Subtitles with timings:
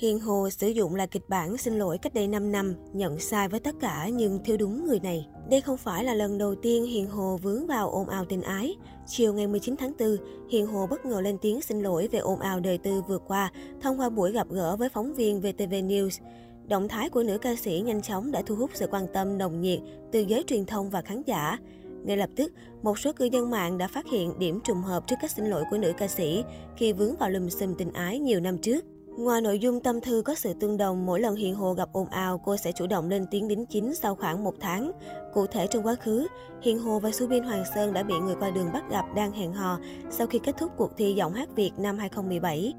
[0.00, 3.48] Hiền Hồ sử dụng là kịch bản xin lỗi cách đây 5 năm, nhận sai
[3.48, 5.26] với tất cả nhưng thiếu đúng người này.
[5.50, 8.76] Đây không phải là lần đầu tiên Hiền Hồ vướng vào ồn ào tình ái.
[9.06, 10.16] Chiều ngày 19 tháng 4,
[10.50, 13.52] Hiền Hồ bất ngờ lên tiếng xin lỗi về ồn ào đời tư vừa qua
[13.80, 16.20] thông qua buổi gặp gỡ với phóng viên VTV News.
[16.68, 19.60] Động thái của nữ ca sĩ nhanh chóng đã thu hút sự quan tâm nồng
[19.60, 19.80] nhiệt
[20.12, 21.58] từ giới truyền thông và khán giả.
[22.04, 25.16] Ngay lập tức, một số cư dân mạng đã phát hiện điểm trùng hợp trước
[25.20, 26.44] cách xin lỗi của nữ ca sĩ
[26.76, 28.84] khi vướng vào lùm xùm tình ái nhiều năm trước.
[29.16, 32.08] Ngoài nội dung tâm thư có sự tương đồng, mỗi lần Hiền Hồ gặp ồn
[32.08, 34.92] ào, cô sẽ chủ động lên tiếng đính chính sau khoảng một tháng.
[35.34, 36.26] Cụ thể trong quá khứ,
[36.62, 39.52] Hiền Hồ và Subin Hoàng Sơn đã bị người qua đường bắt gặp đang hẹn
[39.52, 39.78] hò
[40.10, 42.74] sau khi kết thúc cuộc thi giọng hát Việt năm 2017.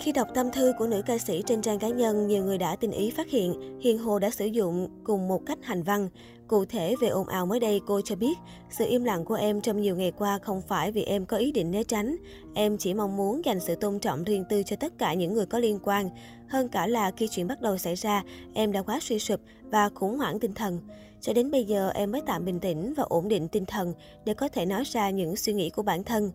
[0.00, 2.76] Khi đọc tâm thư của nữ ca sĩ trên trang cá nhân, nhiều người đã
[2.76, 6.08] tình ý phát hiện Hiền Hồ đã sử dụng cùng một cách hành văn.
[6.48, 8.38] Cụ thể về ồn ào mới đây, cô cho biết
[8.70, 11.52] sự im lặng của em trong nhiều ngày qua không phải vì em có ý
[11.52, 12.16] định né tránh.
[12.54, 15.46] Em chỉ mong muốn dành sự tôn trọng riêng tư cho tất cả những người
[15.46, 16.10] có liên quan.
[16.48, 18.22] Hơn cả là khi chuyện bắt đầu xảy ra,
[18.54, 19.40] em đã quá suy sụp
[19.70, 20.80] và khủng hoảng tinh thần.
[21.20, 24.34] Cho đến bây giờ em mới tạm bình tĩnh và ổn định tinh thần để
[24.34, 26.30] có thể nói ra những suy nghĩ của bản thân.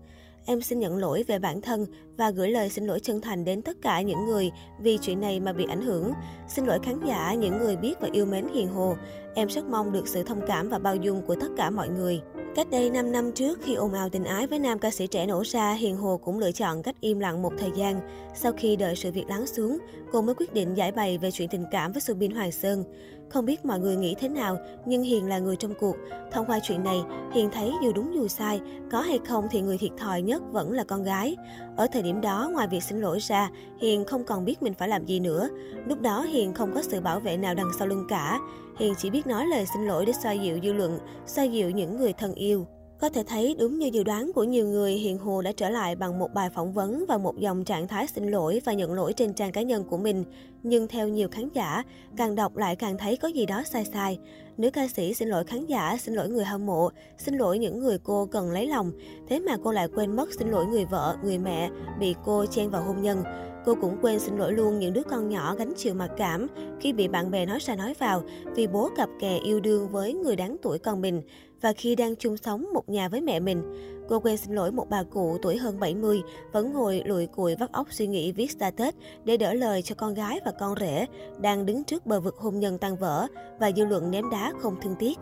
[0.48, 1.86] Em xin nhận lỗi về bản thân
[2.18, 5.40] và gửi lời xin lỗi chân thành đến tất cả những người vì chuyện này
[5.40, 6.12] mà bị ảnh hưởng.
[6.48, 8.96] Xin lỗi khán giả, những người biết và yêu mến Hiền Hồ.
[9.36, 12.22] Em rất mong được sự thông cảm và bao dung của tất cả mọi người.
[12.56, 15.26] Cách đây 5 năm trước, khi ồn ào tình ái với nam ca sĩ trẻ
[15.26, 18.00] nổ ra, Hiền Hồ cũng lựa chọn cách im lặng một thời gian.
[18.36, 19.78] Sau khi đợi sự việc lắng xuống,
[20.12, 22.84] cô mới quyết định giải bày về chuyện tình cảm với Subin Hoàng Sơn.
[23.30, 25.96] Không biết mọi người nghĩ thế nào, nhưng Hiền là người trong cuộc.
[26.32, 29.78] Thông qua chuyện này, Hiền thấy dù đúng dù sai, có hay không thì người
[29.78, 31.36] thiệt thòi nhất vẫn là con gái.
[31.78, 33.50] Ở thời điểm đó, ngoài việc xin lỗi ra,
[33.82, 35.50] Hiền không còn biết mình phải làm gì nữa.
[35.88, 38.40] Lúc đó Hiền không có sự bảo vệ nào đằng sau lưng cả.
[38.78, 41.98] Hiền chỉ biết nói lời xin lỗi để xoa dịu dư luận, xoa dịu những
[41.98, 42.68] người thân yêu.
[43.00, 45.96] Có thể thấy đúng như dự đoán của nhiều người, Hiền Hồ đã trở lại
[45.96, 49.14] bằng một bài phỏng vấn và một dòng trạng thái xin lỗi và nhận lỗi
[49.14, 50.24] trên trang cá nhân của mình.
[50.64, 51.84] Nhưng theo nhiều khán giả,
[52.18, 54.20] càng đọc lại càng thấy có gì đó sai sai.
[54.58, 57.80] Nữ ca sĩ xin lỗi khán giả, xin lỗi người hâm mộ, xin lỗi những
[57.80, 58.92] người cô cần lấy lòng.
[59.28, 62.70] Thế mà cô lại quên mất xin lỗi người vợ, người mẹ bị cô chen
[62.70, 63.24] vào hôn nhân.
[63.66, 66.48] Cô cũng quên xin lỗi luôn những đứa con nhỏ gánh chịu mặc cảm
[66.80, 68.24] khi bị bạn bè nói ra nói vào
[68.56, 71.22] vì bố cặp kè yêu đương với người đáng tuổi con mình
[71.62, 73.62] và khi đang chung sống một nhà với mẹ mình.
[74.10, 76.22] Cô quên xin lỗi một bà cụ tuổi hơn 70
[76.52, 80.14] vẫn ngồi lùi cùi vắt óc suy nghĩ viết status để đỡ lời cho con
[80.14, 81.06] gái và con rể
[81.42, 83.28] đang đứng trước bờ vực hôn nhân tan vỡ
[83.60, 85.20] và dư luận ném đá không thương tiếc.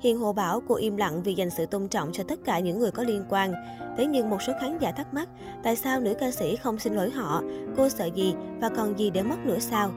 [0.00, 2.78] Hiền Hồ bảo cô im lặng vì dành sự tôn trọng cho tất cả những
[2.78, 3.52] người có liên quan.
[3.96, 5.28] Thế nhưng một số khán giả thắc mắc,
[5.62, 7.42] tại sao nữ ca sĩ không xin lỗi họ,
[7.76, 9.90] cô sợ gì và còn gì để mất nữa sao?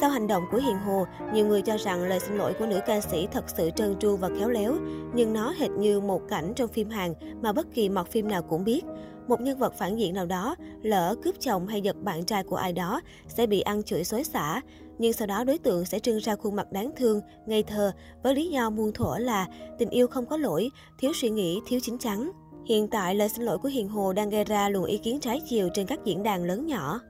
[0.00, 2.80] Sau hành động của Hiền Hồ, nhiều người cho rằng lời xin lỗi của nữ
[2.86, 4.74] ca sĩ thật sự trơn tru và khéo léo,
[5.14, 8.42] nhưng nó hệt như một cảnh trong phim Hàn mà bất kỳ mọt phim nào
[8.42, 8.84] cũng biết.
[9.28, 12.56] Một nhân vật phản diện nào đó, lỡ cướp chồng hay giật bạn trai của
[12.56, 14.60] ai đó, sẽ bị ăn chửi xối xả.
[14.98, 17.92] Nhưng sau đó đối tượng sẽ trưng ra khuôn mặt đáng thương, ngây thơ,
[18.22, 19.46] với lý do muôn thuở là
[19.78, 22.30] tình yêu không có lỗi, thiếu suy nghĩ, thiếu chính chắn.
[22.66, 25.40] Hiện tại, lời xin lỗi của Hiền Hồ đang gây ra luồng ý kiến trái
[25.48, 27.00] chiều trên các diễn đàn lớn nhỏ.